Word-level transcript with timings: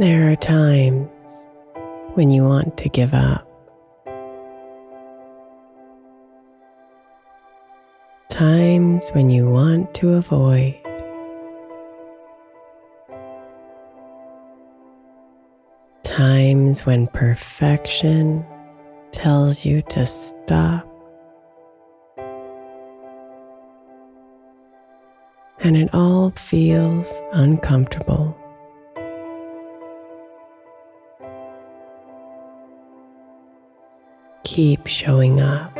There 0.00 0.28
are 0.28 0.34
times 0.34 1.46
when 2.14 2.32
you 2.32 2.42
want 2.42 2.76
to 2.78 2.88
give 2.88 3.14
up. 3.14 3.48
Times 8.28 9.10
when 9.10 9.30
you 9.30 9.48
want 9.48 9.94
to 9.94 10.14
avoid. 10.14 10.74
Times 16.02 16.84
when 16.84 17.06
perfection 17.06 18.44
tells 19.12 19.64
you 19.64 19.80
to 19.90 20.04
stop. 20.04 20.88
And 25.60 25.76
it 25.76 25.94
all 25.94 26.30
feels 26.32 27.22
uncomfortable. 27.32 28.36
Keep 34.54 34.86
showing 34.86 35.40
up. 35.40 35.74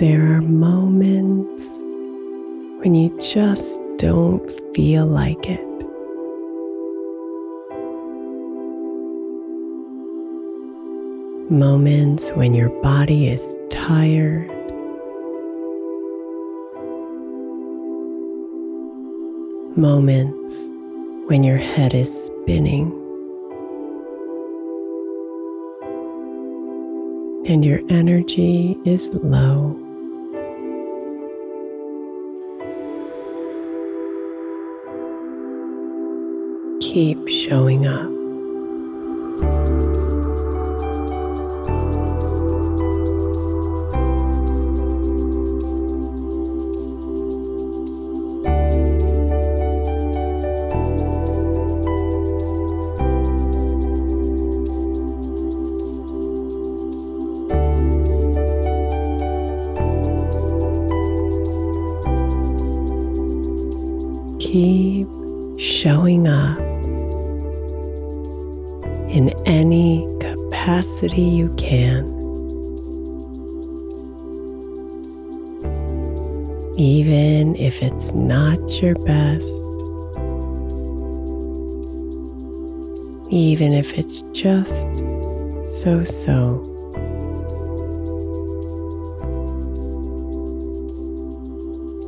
There 0.00 0.32
are 0.32 0.40
moments 0.40 1.68
when 2.80 2.94
you 2.94 3.20
just 3.20 3.78
don't 3.98 4.50
feel 4.74 5.04
like 5.04 5.46
it. 5.46 5.73
Moments 11.54 12.32
when 12.32 12.52
your 12.52 12.68
body 12.82 13.28
is 13.28 13.56
tired. 13.70 14.50
Moments 19.76 20.68
when 21.28 21.44
your 21.44 21.56
head 21.56 21.94
is 21.94 22.10
spinning. 22.24 22.90
And 27.46 27.64
your 27.64 27.82
energy 27.88 28.76
is 28.84 29.14
low. 29.14 29.80
keep 36.80 37.26
showing 37.28 37.86
up. 37.86 38.13
intensity 71.04 71.22
you 71.22 71.54
can. 71.56 72.06
Even 76.76 77.54
if 77.56 77.82
it's 77.82 78.12
not 78.14 78.82
your 78.82 78.94
best, 78.96 79.48
even 83.30 83.72
if 83.72 83.94
it's 83.94 84.22
just 84.32 84.82
so 85.64 86.02
so. 86.04 86.70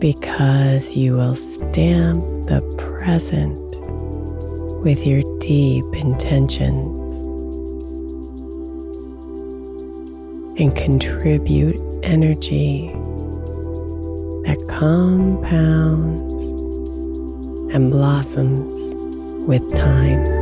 Because 0.00 0.96
you 0.96 1.14
will 1.14 1.34
stamp 1.34 2.22
the 2.48 2.62
present 2.78 3.58
with 4.82 5.06
your 5.06 5.22
deep 5.40 5.84
intention. 5.92 6.99
And 10.60 10.76
contribute 10.76 11.80
energy 12.02 12.88
that 14.44 14.62
compounds 14.68 16.44
and 17.74 17.90
blossoms 17.90 18.94
with 19.48 19.74
time. 19.74 20.39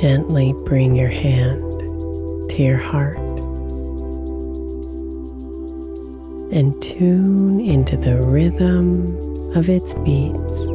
Gently 0.00 0.52
bring 0.64 0.96
your 0.96 1.08
hand 1.08 1.60
to 2.50 2.62
your 2.62 2.76
heart 2.76 3.16
and 6.52 6.80
tune 6.82 7.60
into 7.60 7.96
the 7.96 8.20
rhythm 8.26 9.06
of 9.54 9.68
its 9.68 9.94
beats. 9.94 10.66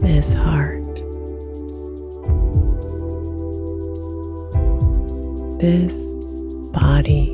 This 0.00 0.32
heart 0.32 0.85
this 5.58 6.14
body. 6.72 7.32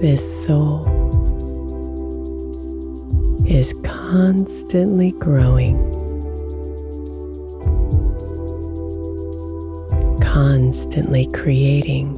This 0.00 0.44
soul 0.44 0.82
is 3.46 3.72
constantly 3.84 5.12
growing, 5.12 5.78
constantly 10.20 11.26
creating. 11.26 12.16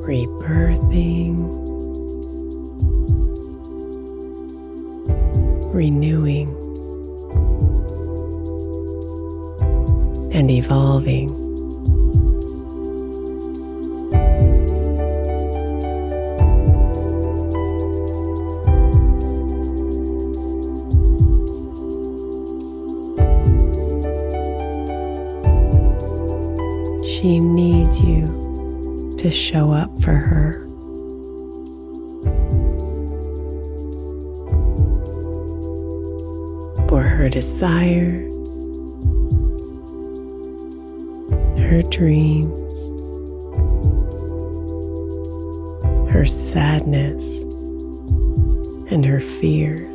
Rebirthing 0.00 1.69
renewing, 5.72 6.48
and 10.32 10.50
evolving. 10.50 11.28
She 27.04 27.38
needs 27.38 28.00
you 28.00 28.24
to 29.18 29.30
show 29.30 29.74
up 29.74 30.00
for 30.00 30.12
her. 30.12 30.69
Her 37.20 37.28
desires, 37.28 38.48
her 41.60 41.82
dreams, 41.90 42.90
her 46.10 46.24
sadness, 46.24 47.42
and 48.90 49.04
her 49.04 49.20
fears. 49.20 49.89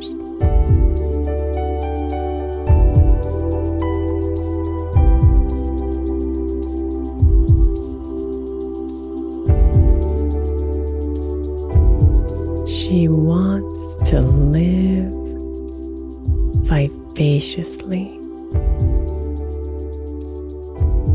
Vivaciously. 17.36 18.08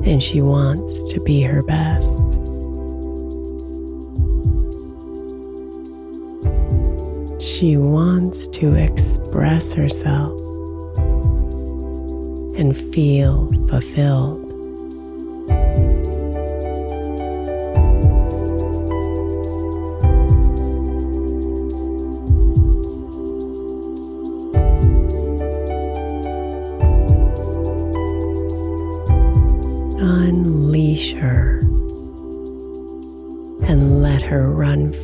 And 0.05 0.21
she 0.21 0.41
wants 0.41 1.01
to 1.11 1.19
be 1.21 1.41
her 1.41 1.63
best. 1.63 2.21
She 7.41 7.75
wants 7.77 8.47
to 8.47 8.75
express 8.75 9.73
herself 9.73 10.39
and 12.55 12.77
feel 12.77 13.49
fulfilled. 13.67 14.40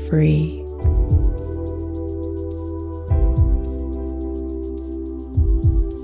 Free. 0.09 0.63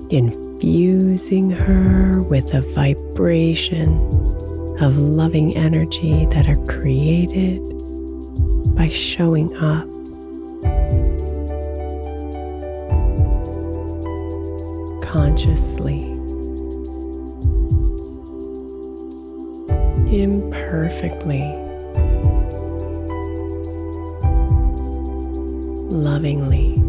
Infusing 0.09 1.49
her 1.49 2.21
with 2.23 2.51
the 2.51 2.61
vibrations 2.75 4.33
of 4.81 4.97
loving 4.97 5.55
energy 5.57 6.25
that 6.27 6.47
are 6.47 6.63
created 6.65 7.59
by 8.75 8.89
showing 8.89 9.55
up. 9.57 9.87
Consciously. 15.01 16.13
imperfectly, 20.13 21.41
lovingly. 25.93 26.82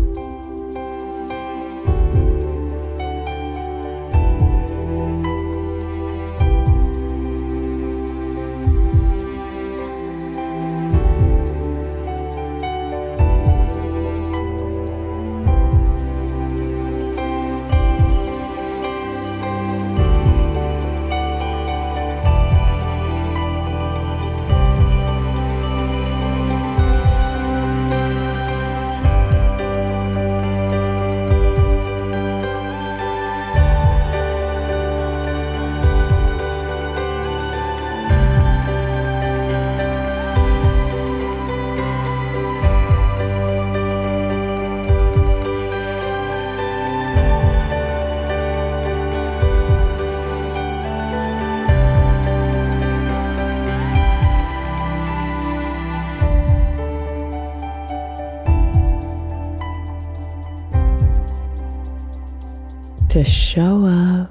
To 63.15 63.23
show 63.23 63.87
up 63.87 64.29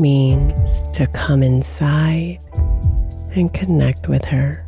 means 0.00 0.82
to 0.88 1.06
come 1.06 1.40
inside 1.40 2.40
and 3.36 3.54
connect 3.54 4.08
with 4.08 4.24
her. 4.24 4.66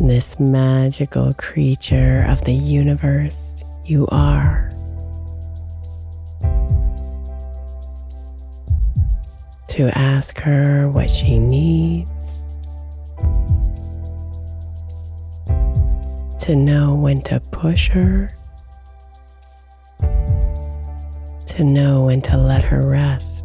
This 0.00 0.40
magical 0.40 1.34
creature 1.34 2.24
of 2.26 2.42
the 2.44 2.54
universe 2.54 3.62
you 3.84 4.06
are. 4.06 4.70
To 9.68 9.90
ask 9.92 10.38
her 10.38 10.88
what 10.88 11.10
she 11.10 11.38
needs. 11.38 12.46
To 16.46 16.56
know 16.56 16.94
when 16.94 17.20
to 17.24 17.40
push 17.50 17.90
her 17.90 18.30
to 21.56 21.64
know 21.64 22.04
when 22.04 22.22
to 22.22 22.38
let 22.38 22.62
her 22.62 22.80
rest. 22.80 23.44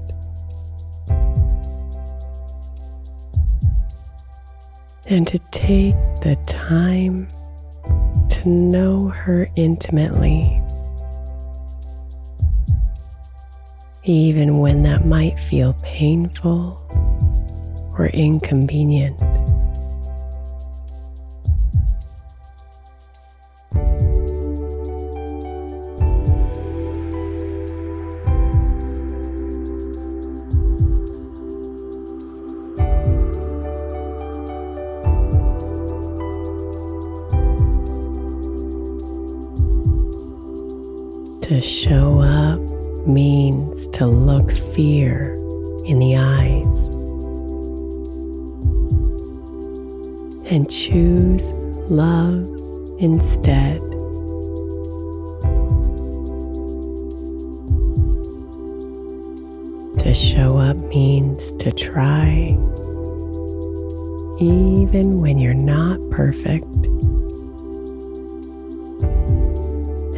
And 5.09 5.27
to 5.27 5.37
take 5.51 5.95
the 6.21 6.37
time 6.47 7.27
to 8.29 8.49
know 8.49 9.09
her 9.09 9.49
intimately, 9.57 10.61
even 14.05 14.59
when 14.59 14.83
that 14.83 15.05
might 15.05 15.37
feel 15.37 15.73
painful 15.83 16.81
or 17.97 18.07
inconvenient. 18.07 19.19
To 41.47 41.61
show 41.61 42.19
up 42.19 42.59
means 43.07 43.87
to 43.93 44.05
look 44.05 44.51
fear 44.51 45.33
in 45.85 45.97
the 45.97 46.17
eyes 46.17 46.89
and 50.51 50.69
choose 50.69 51.53
love 51.89 52.43
instead. 52.99 53.79
To 59.99 60.13
show 60.13 60.57
up 60.57 60.75
means 60.89 61.53
to 61.53 61.71
try, 61.71 62.57
even 64.41 65.21
when 65.21 65.39
you're 65.39 65.53
not 65.53 66.01
perfect. 66.09 66.65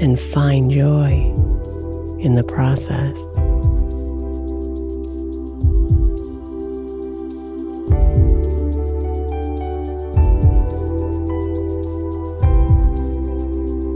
And 0.01 0.20
find 0.20 0.72
joy 0.72 1.34
in 2.20 2.34
the 2.34 2.44
process. 2.44 3.18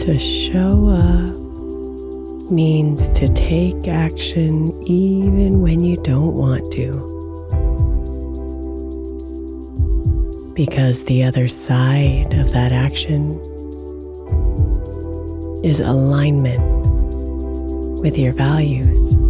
To 0.04 0.20
show 0.20 0.90
up 0.90 2.52
means 2.52 3.10
to 3.12 3.34
take 3.34 3.88
action 3.88 4.70
even 4.86 5.62
when 5.62 5.82
you 5.82 5.96
don't 6.04 6.34
want 6.34 6.72
to. 6.74 6.92
Because 10.54 11.06
the 11.06 11.24
other 11.24 11.48
side 11.48 12.34
of 12.34 12.52
that 12.52 12.74
action 12.74 13.40
is 15.64 15.80
alignment 15.80 16.60
with 18.02 18.18
your 18.18 18.34
values. 18.34 19.23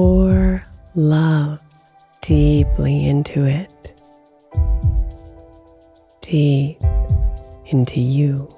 Pour 0.00 0.58
love 0.94 1.62
deeply 2.22 3.06
into 3.06 3.44
it, 3.44 4.00
deep 6.22 6.78
into 7.66 8.00
you. 8.00 8.48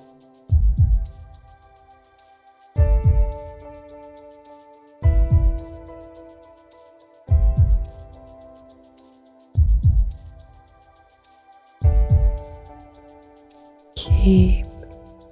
Keep 13.96 14.66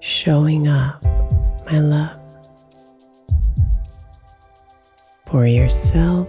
showing 0.00 0.66
up, 0.66 1.04
my 1.66 1.78
love, 1.78 2.19
for 5.30 5.46
yourself, 5.46 6.28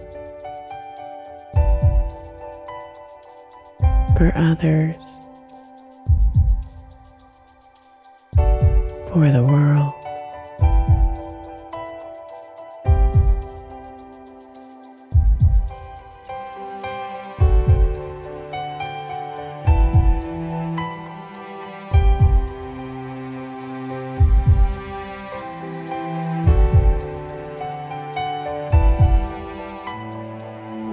for 4.16 4.32
others, 4.36 5.20
for 9.08 9.30
the 9.30 9.44
world. 9.46 10.01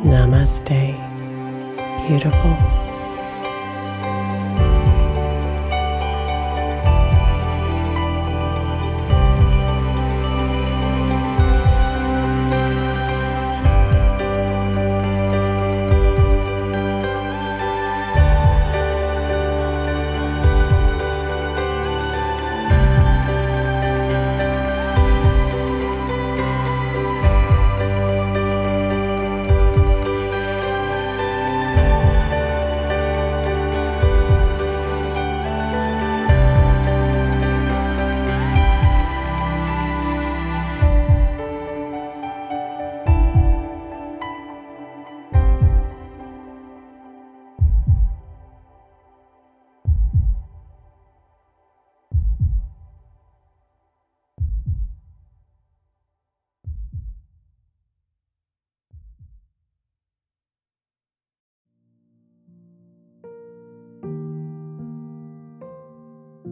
Namaste, 0.03 0.95
beautiful. 2.07 2.98